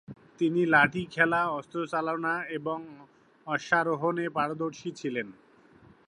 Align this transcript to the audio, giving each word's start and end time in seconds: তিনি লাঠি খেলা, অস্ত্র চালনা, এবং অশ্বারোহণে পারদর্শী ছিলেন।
তিনি 0.39 0.61
লাঠি 0.65 1.03
খেলা, 1.05 1.41
অস্ত্র 1.49 1.77
চালনা, 1.87 2.33
এবং 2.57 2.79
অশ্বারোহণে 3.47 4.25
পারদর্শী 4.29 4.89
ছিলেন। 4.91 5.27